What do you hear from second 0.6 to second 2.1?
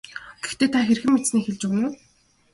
та хэрхэн мэдсэнээ хэлж өгнө үү.